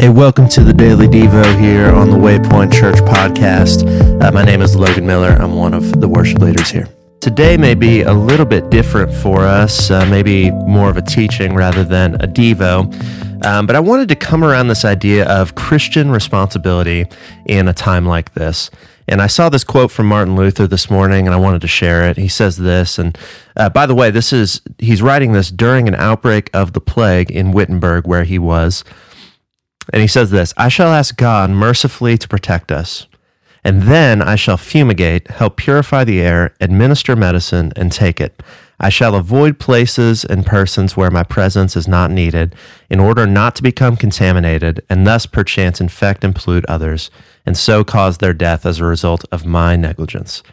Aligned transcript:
Hey, 0.00 0.10
welcome 0.10 0.48
to 0.50 0.62
the 0.62 0.72
Daily 0.72 1.08
Devo 1.08 1.58
here 1.58 1.90
on 1.90 2.08
the 2.12 2.16
Waypoint 2.16 2.72
Church 2.72 2.98
podcast. 2.98 3.82
Uh, 4.22 4.30
my 4.30 4.44
name 4.44 4.62
is 4.62 4.76
Logan 4.76 5.04
Miller. 5.04 5.30
I'm 5.30 5.56
one 5.56 5.74
of 5.74 6.00
the 6.00 6.08
worship 6.08 6.38
leaders 6.38 6.70
here. 6.70 6.86
Today 7.20 7.56
may 7.56 7.74
be 7.74 8.02
a 8.02 8.12
little 8.12 8.46
bit 8.46 8.70
different 8.70 9.12
for 9.12 9.40
us, 9.40 9.90
uh, 9.90 10.06
maybe 10.08 10.52
more 10.52 10.88
of 10.88 10.96
a 10.96 11.02
teaching 11.02 11.52
rather 11.52 11.82
than 11.82 12.14
a 12.22 12.28
Devo. 12.28 13.44
Um, 13.44 13.66
but 13.66 13.74
I 13.74 13.80
wanted 13.80 14.08
to 14.10 14.14
come 14.14 14.44
around 14.44 14.68
this 14.68 14.84
idea 14.84 15.26
of 15.26 15.56
Christian 15.56 16.12
responsibility 16.12 17.06
in 17.46 17.66
a 17.66 17.74
time 17.74 18.06
like 18.06 18.34
this. 18.34 18.70
And 19.08 19.20
I 19.20 19.26
saw 19.26 19.48
this 19.48 19.64
quote 19.64 19.90
from 19.90 20.06
Martin 20.06 20.36
Luther 20.36 20.68
this 20.68 20.88
morning, 20.88 21.26
and 21.26 21.34
I 21.34 21.38
wanted 21.38 21.62
to 21.62 21.68
share 21.68 22.08
it. 22.08 22.16
He 22.18 22.28
says 22.28 22.58
this, 22.58 23.00
and 23.00 23.18
uh, 23.56 23.68
by 23.68 23.84
the 23.84 23.96
way, 23.96 24.12
this 24.12 24.32
is 24.32 24.60
he's 24.78 25.02
writing 25.02 25.32
this 25.32 25.50
during 25.50 25.88
an 25.88 25.96
outbreak 25.96 26.50
of 26.54 26.72
the 26.72 26.80
plague 26.80 27.32
in 27.32 27.50
Wittenberg, 27.50 28.06
where 28.06 28.22
he 28.22 28.38
was. 28.38 28.84
And 29.92 30.02
he 30.02 30.08
says 30.08 30.30
this 30.30 30.54
I 30.56 30.68
shall 30.68 30.92
ask 30.92 31.16
God 31.16 31.50
mercifully 31.50 32.18
to 32.18 32.28
protect 32.28 32.70
us, 32.72 33.06
and 33.64 33.82
then 33.82 34.22
I 34.22 34.36
shall 34.36 34.56
fumigate, 34.56 35.28
help 35.28 35.56
purify 35.56 36.04
the 36.04 36.20
air, 36.20 36.54
administer 36.60 37.16
medicine, 37.16 37.72
and 37.76 37.90
take 37.90 38.20
it. 38.20 38.42
I 38.80 38.90
shall 38.90 39.16
avoid 39.16 39.58
places 39.58 40.24
and 40.24 40.46
persons 40.46 40.96
where 40.96 41.10
my 41.10 41.24
presence 41.24 41.76
is 41.76 41.88
not 41.88 42.12
needed, 42.12 42.54
in 42.88 43.00
order 43.00 43.26
not 43.26 43.56
to 43.56 43.62
become 43.62 43.96
contaminated, 43.96 44.84
and 44.88 45.04
thus 45.04 45.26
perchance 45.26 45.80
infect 45.80 46.22
and 46.22 46.34
pollute 46.34 46.64
others, 46.66 47.10
and 47.44 47.56
so 47.56 47.82
cause 47.82 48.18
their 48.18 48.32
death 48.32 48.64
as 48.64 48.78
a 48.78 48.84
result 48.84 49.24
of 49.32 49.44
my 49.44 49.74
negligence. 49.74 50.44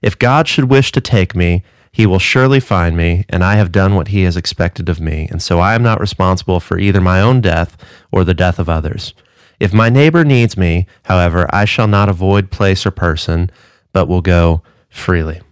If 0.00 0.18
God 0.18 0.46
should 0.46 0.66
wish 0.66 0.92
to 0.92 1.00
take 1.00 1.34
me, 1.34 1.64
he 1.92 2.06
will 2.06 2.18
surely 2.18 2.58
find 2.58 2.96
me, 2.96 3.24
and 3.28 3.44
I 3.44 3.56
have 3.56 3.70
done 3.70 3.94
what 3.94 4.08
he 4.08 4.22
has 4.22 4.36
expected 4.36 4.88
of 4.88 5.00
me, 5.00 5.28
and 5.30 5.42
so 5.42 5.60
I 5.60 5.74
am 5.74 5.82
not 5.82 6.00
responsible 6.00 6.58
for 6.58 6.78
either 6.78 7.00
my 7.00 7.20
own 7.20 7.42
death 7.42 7.76
or 8.10 8.24
the 8.24 8.34
death 8.34 8.58
of 8.58 8.68
others. 8.68 9.12
If 9.60 9.74
my 9.74 9.90
neighbor 9.90 10.24
needs 10.24 10.56
me, 10.56 10.86
however, 11.04 11.46
I 11.52 11.66
shall 11.66 11.86
not 11.86 12.08
avoid 12.08 12.50
place 12.50 12.86
or 12.86 12.90
person, 12.90 13.50
but 13.92 14.08
will 14.08 14.22
go 14.22 14.62
freely. 14.88 15.42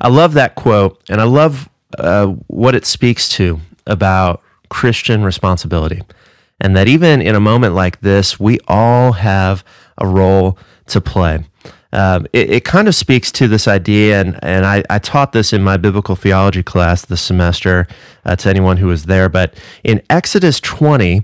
I 0.00 0.08
love 0.08 0.34
that 0.34 0.54
quote, 0.54 1.02
and 1.08 1.20
I 1.20 1.24
love 1.24 1.70
uh, 1.98 2.26
what 2.46 2.74
it 2.74 2.84
speaks 2.84 3.28
to 3.30 3.60
about 3.86 4.42
Christian 4.68 5.24
responsibility. 5.24 6.02
And 6.60 6.76
that 6.76 6.88
even 6.88 7.22
in 7.22 7.34
a 7.34 7.40
moment 7.40 7.74
like 7.74 8.00
this, 8.00 8.40
we 8.40 8.58
all 8.66 9.12
have 9.12 9.64
a 9.96 10.06
role 10.06 10.58
to 10.86 11.00
play 11.00 11.44
um, 11.92 12.26
it, 12.32 12.50
it, 12.50 12.64
kind 12.64 12.86
of 12.86 12.94
speaks 12.94 13.32
to 13.32 13.48
this 13.48 13.66
idea, 13.66 14.20
and, 14.20 14.38
and 14.42 14.66
I, 14.66 14.84
I, 14.90 14.98
taught 14.98 15.32
this 15.32 15.54
in 15.54 15.64
my 15.64 15.78
biblical 15.78 16.16
theology 16.16 16.62
class 16.62 17.04
this 17.04 17.22
semester 17.22 17.86
uh, 18.26 18.36
to 18.36 18.50
anyone 18.50 18.76
who 18.76 18.88
was 18.88 19.06
there. 19.06 19.30
But 19.30 19.54
in 19.84 20.02
Exodus 20.10 20.60
20, 20.60 21.22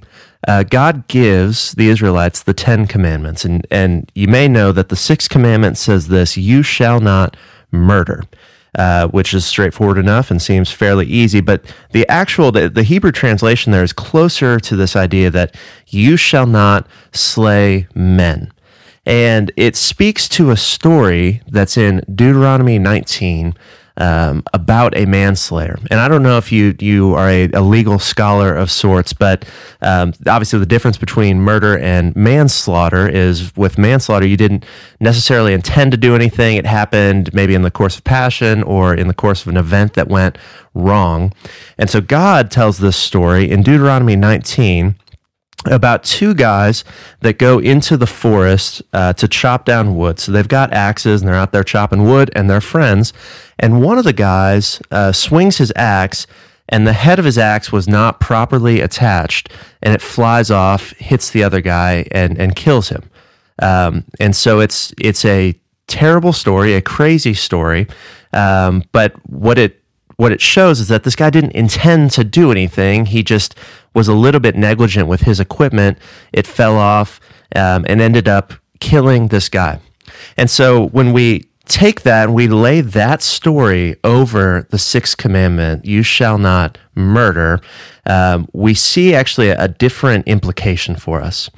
uh, 0.48 0.62
God 0.62 1.06
gives 1.06 1.72
the 1.72 1.88
Israelites 1.88 2.42
the 2.42 2.54
Ten 2.54 2.86
Commandments. 2.86 3.44
And, 3.44 3.66
and 3.70 4.10
you 4.14 4.26
may 4.26 4.48
know 4.48 4.72
that 4.72 4.88
the 4.88 4.96
sixth 4.96 5.28
commandment 5.28 5.76
says 5.76 6.08
this 6.08 6.36
You 6.38 6.62
shall 6.62 6.98
not 6.98 7.36
murder. 7.70 8.24
Uh, 8.76 9.06
which 9.08 9.32
is 9.32 9.46
straightforward 9.46 9.98
enough 9.98 10.32
and 10.32 10.42
seems 10.42 10.72
fairly 10.72 11.06
easy. 11.06 11.40
But 11.40 11.64
the 11.92 12.04
actual, 12.08 12.50
the, 12.50 12.68
the 12.68 12.82
Hebrew 12.82 13.12
translation 13.12 13.70
there 13.70 13.84
is 13.84 13.92
closer 13.92 14.58
to 14.58 14.74
this 14.74 14.96
idea 14.96 15.30
that 15.30 15.54
you 15.86 16.16
shall 16.16 16.46
not 16.46 16.88
slay 17.12 17.86
men. 17.94 18.52
And 19.06 19.52
it 19.56 19.76
speaks 19.76 20.28
to 20.30 20.50
a 20.50 20.56
story 20.56 21.40
that's 21.46 21.76
in 21.76 22.02
Deuteronomy 22.12 22.80
19 22.80 23.54
um, 23.96 24.42
about 24.52 24.96
a 24.96 25.06
manslayer. 25.06 25.78
And 25.90 26.00
I 26.00 26.08
don't 26.08 26.22
know 26.22 26.36
if 26.36 26.50
you 26.50 26.74
you 26.80 27.14
are 27.14 27.28
a, 27.28 27.48
a 27.52 27.60
legal 27.60 27.98
scholar 27.98 28.54
of 28.54 28.70
sorts, 28.70 29.12
but 29.12 29.44
um, 29.82 30.12
obviously 30.26 30.58
the 30.58 30.66
difference 30.66 30.96
between 30.96 31.40
murder 31.40 31.78
and 31.78 32.14
manslaughter 32.16 33.08
is 33.08 33.54
with 33.56 33.78
manslaughter 33.78 34.26
you 34.26 34.36
didn't 34.36 34.64
necessarily 35.00 35.52
intend 35.52 35.92
to 35.92 35.96
do 35.96 36.14
anything. 36.14 36.56
It 36.56 36.66
happened 36.66 37.32
maybe 37.32 37.54
in 37.54 37.62
the 37.62 37.70
course 37.70 37.96
of 37.96 38.04
passion 38.04 38.62
or 38.62 38.94
in 38.94 39.06
the 39.08 39.14
course 39.14 39.42
of 39.42 39.48
an 39.48 39.56
event 39.56 39.94
that 39.94 40.08
went 40.08 40.38
wrong. 40.74 41.32
And 41.78 41.88
so 41.88 42.00
God 42.00 42.50
tells 42.50 42.78
this 42.78 42.96
story 42.96 43.48
in 43.50 43.62
Deuteronomy 43.62 44.16
19 44.16 44.96
about 45.66 46.04
two 46.04 46.34
guys 46.34 46.84
that 47.20 47.38
go 47.38 47.58
into 47.58 47.96
the 47.96 48.06
forest 48.06 48.82
uh, 48.92 49.12
to 49.14 49.28
chop 49.28 49.64
down 49.64 49.96
wood. 49.96 50.18
So 50.18 50.32
they've 50.32 50.46
got 50.48 50.72
axes 50.72 51.22
and 51.22 51.28
they're 51.28 51.36
out 51.36 51.52
there 51.52 51.64
chopping 51.64 52.04
wood 52.04 52.30
and 52.34 52.48
they're 52.48 52.60
friends. 52.60 53.12
And 53.58 53.82
one 53.82 53.98
of 53.98 54.04
the 54.04 54.12
guys 54.12 54.80
uh, 54.90 55.12
swings 55.12 55.58
his 55.58 55.72
axe 55.76 56.26
and 56.68 56.86
the 56.86 56.92
head 56.92 57.18
of 57.18 57.24
his 57.24 57.38
axe 57.38 57.70
was 57.70 57.86
not 57.86 58.20
properly 58.20 58.80
attached 58.80 59.50
and 59.82 59.94
it 59.94 60.02
flies 60.02 60.50
off, 60.50 60.90
hits 60.92 61.30
the 61.30 61.44
other 61.44 61.60
guy 61.60 62.06
and, 62.10 62.38
and 62.38 62.56
kills 62.56 62.88
him. 62.88 63.10
Um, 63.60 64.04
and 64.18 64.34
so 64.34 64.60
it's, 64.60 64.92
it's 64.98 65.24
a 65.24 65.58
terrible 65.86 66.32
story, 66.32 66.74
a 66.74 66.82
crazy 66.82 67.34
story. 67.34 67.86
Um, 68.32 68.84
but 68.92 69.14
what 69.28 69.58
it 69.58 69.80
what 70.16 70.32
it 70.32 70.40
shows 70.40 70.80
is 70.80 70.88
that 70.88 71.02
this 71.02 71.16
guy 71.16 71.30
didn't 71.30 71.52
intend 71.52 72.10
to 72.12 72.24
do 72.24 72.50
anything. 72.50 73.06
He 73.06 73.22
just 73.22 73.56
was 73.94 74.08
a 74.08 74.14
little 74.14 74.40
bit 74.40 74.56
negligent 74.56 75.08
with 75.08 75.22
his 75.22 75.40
equipment. 75.40 75.98
It 76.32 76.46
fell 76.46 76.76
off 76.76 77.20
um, 77.54 77.86
and 77.88 78.00
ended 78.00 78.28
up 78.28 78.52
killing 78.80 79.28
this 79.28 79.48
guy. 79.48 79.80
And 80.36 80.50
so 80.50 80.88
when 80.88 81.12
we 81.12 81.44
take 81.66 82.02
that 82.02 82.24
and 82.24 82.34
we 82.34 82.46
lay 82.46 82.80
that 82.80 83.22
story 83.22 83.96
over 84.04 84.66
the 84.70 84.78
sixth 84.78 85.16
commandment, 85.16 85.84
you 85.84 86.02
shall 86.02 86.38
not 86.38 86.78
murder, 86.94 87.60
um, 88.06 88.48
we 88.52 88.74
see 88.74 89.14
actually 89.14 89.48
a, 89.48 89.58
a 89.62 89.68
different 89.68 90.26
implication 90.28 90.96
for 90.96 91.20
us. 91.20 91.50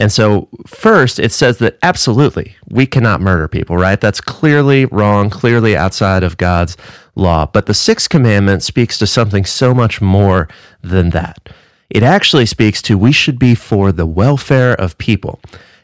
And 0.00 0.12
so, 0.12 0.48
first, 0.64 1.18
it 1.18 1.32
says 1.32 1.58
that 1.58 1.76
absolutely 1.82 2.54
we 2.68 2.86
cannot 2.86 3.20
murder 3.20 3.48
people, 3.48 3.76
right? 3.76 4.00
That's 4.00 4.20
clearly 4.20 4.84
wrong, 4.86 5.28
clearly 5.28 5.76
outside 5.76 6.22
of 6.22 6.36
God's 6.36 6.76
law. 7.16 7.46
But 7.46 7.66
the 7.66 7.74
sixth 7.74 8.08
commandment 8.08 8.62
speaks 8.62 8.96
to 8.98 9.08
something 9.08 9.44
so 9.44 9.74
much 9.74 10.00
more 10.00 10.48
than 10.82 11.10
that. 11.10 11.48
It 11.90 12.02
actually 12.02 12.46
speaks 12.46 12.82
to 12.82 12.98
we 12.98 13.12
should 13.12 13.38
be 13.38 13.54
for 13.54 13.92
the 13.92 14.06
welfare 14.06 14.74
of 14.74 14.98
people. 14.98 15.40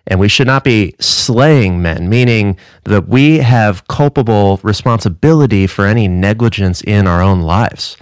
And 0.07 0.21
we 0.21 0.29
should 0.29 0.47
not 0.47 0.65
be 0.65 0.95
slaying 1.01 1.81
men, 1.81 2.11
meaning 2.11 2.59
that 2.85 3.09
we 3.09 3.39
have 3.39 3.89
culpable 3.89 4.61
responsibility 4.63 5.67
for 5.67 5.87
any 5.87 6.09
negligence 6.09 6.83
in 6.83 7.07
our 7.07 7.23
own 7.23 7.41
lives. 7.41 7.97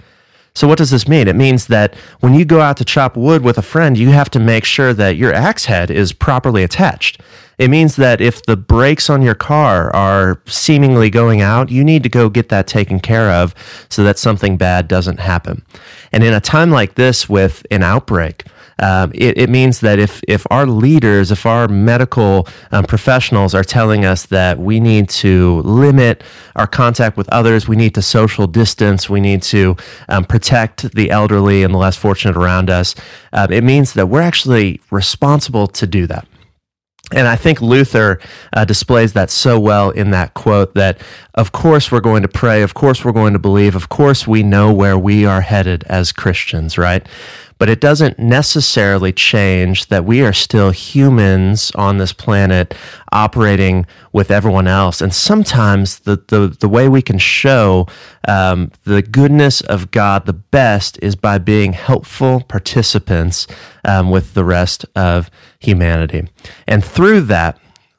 So, 0.55 0.67
what 0.67 0.77
does 0.77 0.91
this 0.91 1.07
mean? 1.07 1.27
It 1.27 1.35
means 1.35 1.67
that 1.67 1.95
when 2.19 2.35
you 2.35 2.45
go 2.45 2.61
out 2.61 2.77
to 2.77 2.85
chop 2.85 3.17
wood 3.17 3.43
with 3.43 3.57
a 3.57 3.63
friend, 3.63 3.97
you 3.97 4.09
have 4.09 4.29
to 4.31 4.39
make 4.39 4.65
sure 4.65 4.93
that 4.93 5.15
your 5.15 5.33
axe 5.33 5.65
head 5.65 5.89
is 5.89 6.13
properly 6.13 6.61
attached. 6.63 7.19
It 7.57 7.69
means 7.69 7.95
that 7.95 8.21
if 8.21 8.43
the 8.43 8.57
brakes 8.57 9.09
on 9.09 9.21
your 9.21 9.35
car 9.35 9.93
are 9.95 10.41
seemingly 10.45 11.09
going 11.09 11.41
out, 11.41 11.71
you 11.71 11.83
need 11.83 12.03
to 12.03 12.09
go 12.09 12.29
get 12.29 12.49
that 12.49 12.67
taken 12.67 12.99
care 12.99 13.31
of 13.31 13.55
so 13.89 14.03
that 14.03 14.19
something 14.19 14.57
bad 14.57 14.87
doesn't 14.87 15.19
happen. 15.19 15.63
And 16.11 16.23
in 16.23 16.33
a 16.33 16.41
time 16.41 16.69
like 16.69 16.95
this 16.95 17.27
with 17.27 17.65
an 17.71 17.81
outbreak, 17.81 18.45
um, 18.83 19.13
it, 19.15 19.37
it, 19.37 19.49
means 19.49 19.79
that 19.79 19.97
if, 19.97 20.21
if 20.27 20.45
our 20.51 20.65
leaders, 20.65 21.31
if 21.31 21.45
our 21.45 21.69
medical 21.69 22.45
um, 22.73 22.83
professionals 22.83 23.55
are 23.55 23.63
telling 23.63 24.03
us 24.03 24.25
that 24.25 24.59
we 24.59 24.81
need 24.81 25.07
to 25.07 25.61
limit 25.61 26.21
our 26.57 26.67
contact 26.67 27.15
with 27.15 27.29
others, 27.29 27.65
we 27.65 27.77
need 27.77 27.95
to 27.95 28.01
social 28.01 28.45
distance, 28.45 29.09
we 29.09 29.21
need 29.21 29.41
to 29.41 29.77
um, 30.09 30.25
protect 30.25 30.93
the 30.95 31.11
elderly 31.11 31.63
and 31.63 31.73
the 31.73 31.77
less 31.77 31.95
fortunate 31.95 32.35
around 32.35 32.69
us, 32.69 32.93
uh, 33.31 33.47
it 33.49 33.63
means 33.63 33.93
that 33.93 34.07
we're 34.07 34.21
actually 34.21 34.81
responsible 34.91 35.67
to 35.67 35.87
do 35.87 36.05
that. 36.07 36.27
And 37.13 37.27
I 37.27 37.35
think 37.35 37.61
Luther 37.61 38.19
uh, 38.53 38.65
displays 38.65 39.13
that 39.13 39.29
so 39.29 39.59
well 39.59 39.91
in 39.91 40.11
that 40.11 40.33
quote 40.33 40.73
that, 40.73 40.99
of 41.35 41.51
course, 41.51 41.91
we're 41.91 42.01
going 42.01 42.23
to 42.23 42.27
pray. 42.27 42.63
Of 42.63 42.73
course, 42.73 43.05
we're 43.05 43.11
going 43.11 43.33
to 43.33 43.39
believe. 43.39 43.75
Of 43.75 43.87
course, 43.87 44.27
we 44.27 44.41
know 44.41 44.73
where 44.73 44.97
we 44.97 45.25
are 45.25 45.41
headed 45.41 45.83
as 45.87 46.11
Christians, 46.11 46.77
right? 46.77 47.07
But 47.63 47.69
it 47.69 47.79
doesn't 47.79 48.19
necessarily 48.19 49.13
change 49.13 49.87
that 49.87 50.03
we 50.03 50.21
are 50.21 50.33
still 50.33 50.71
humans 50.71 51.71
on 51.75 51.97
this 51.97 52.11
planet 52.11 52.75
operating 53.13 53.85
with 54.11 54.29
everyone 54.29 54.67
else. 54.67 54.99
And 54.99 55.13
sometimes 55.13 55.99
the, 55.99 56.21
the, 56.27 56.49
the 56.59 56.67
way 56.67 56.89
we 56.89 57.01
can 57.01 57.17
show 57.17 57.87
um, 58.27 58.69
the 58.83 59.01
goodness 59.01 59.61
of 59.61 59.91
God 59.91 60.25
the 60.25 60.33
best 60.33 60.99
is 61.01 61.15
by 61.15 61.37
being 61.37 61.71
helpful 61.71 62.41
participants 62.41 63.47
um, 63.85 64.11
with 64.11 64.33
the 64.33 64.43
rest 64.43 64.85
of 64.93 65.31
humanity. 65.59 66.27
And 66.67 66.83
through 66.83 67.21
that, 67.21 67.57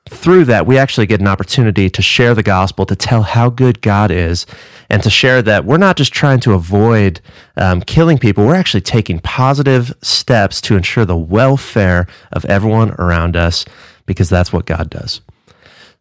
through 0.08 0.44
that, 0.44 0.66
we 0.66 0.76
actually 0.76 1.06
get 1.06 1.20
an 1.20 1.26
opportunity 1.26 1.88
to 1.88 2.02
share 2.02 2.34
the 2.34 2.42
gospel, 2.42 2.84
to 2.86 2.96
tell 2.96 3.22
how 3.22 3.48
good 3.48 3.80
God 3.80 4.10
is, 4.10 4.44
and 4.90 5.02
to 5.02 5.08
share 5.08 5.40
that 5.42 5.64
we're 5.64 5.78
not 5.78 5.96
just 5.96 6.12
trying 6.12 6.40
to 6.40 6.52
avoid 6.52 7.20
um, 7.56 7.80
killing 7.80 8.18
people, 8.18 8.46
we're 8.46 8.54
actually 8.54 8.82
taking 8.82 9.18
positive 9.18 9.94
steps 10.02 10.60
to 10.62 10.76
ensure 10.76 11.06
the 11.06 11.16
welfare 11.16 12.06
of 12.32 12.44
everyone 12.44 12.90
around 12.92 13.34
us 13.34 13.64
because 14.04 14.28
that's 14.28 14.52
what 14.52 14.66
God 14.66 14.90
does. 14.90 15.22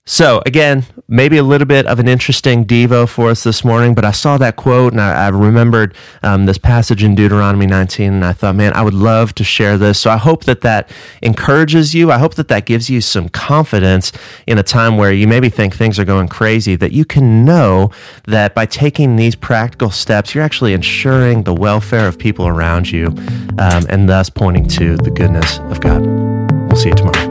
So, 0.06 0.42
again, 0.46 0.86
maybe 1.08 1.38
a 1.38 1.44
little 1.44 1.66
bit 1.66 1.86
of 1.88 1.98
an 1.98 2.10
interesting 2.10 2.66
Devo 2.66 3.08
for 3.08 3.30
us 3.30 3.44
this 3.44 3.64
morning, 3.64 3.96
but 3.96 4.04
I 4.04 4.12
saw 4.12 4.38
that 4.38 4.58
quote 4.58 4.92
and 4.92 5.00
I, 5.00 5.28
I 5.28 5.30
remembered 5.30 5.96
um, 6.24 6.46
this 6.46 6.58
passage 6.58 7.06
in 7.06 7.16
Deuteronomy 7.16 7.68
19, 7.68 8.16
and 8.16 8.26
I 8.26 8.34
thought, 8.34 8.56
man, 8.56 8.74
I 8.74 8.82
would 8.82 8.94
love 8.94 9.34
to 9.36 9.46
share 9.46 9.78
this. 9.78 9.98
So, 9.98 10.12
I 10.12 10.18
hope 10.18 10.44
that 10.44 10.60
that 10.60 10.90
encourages 11.22 11.96
you. 11.96 12.12
I 12.12 12.18
hope 12.18 12.36
that 12.36 12.50
that 12.50 12.66
gives 12.66 12.90
you 12.90 13.00
some 13.00 13.30
confidence 13.30 14.12
in 14.46 14.58
a 14.58 14.64
time 14.64 14.98
where 14.98 15.14
you 15.14 15.26
maybe 15.26 15.48
think 15.48 15.74
things 15.74 15.98
are 15.98 16.06
going 16.06 16.28
crazy, 16.28 16.76
that 16.76 16.92
you 16.92 17.06
can 17.06 17.46
know 17.46 17.90
that 18.26 18.54
by 18.54 18.66
taking 18.66 19.16
these 19.16 19.36
practical 19.36 19.90
steps, 19.90 20.36
you're 20.36 20.44
actually 20.44 20.74
ensuring 20.74 21.44
the 21.44 21.54
welfare 21.54 22.10
of 22.10 22.20
people 22.20 22.46
around 22.46 22.92
you 22.92 23.08
um, 23.58 23.86
and 23.88 24.10
thus 24.10 24.30
pointing 24.30 24.68
to 24.68 24.98
the 24.98 25.12
goodness 25.12 25.60
of 25.60 25.80
God. 25.80 26.06
We'll 26.68 26.76
see 26.76 26.90
you 26.90 26.96
tomorrow. 26.96 27.23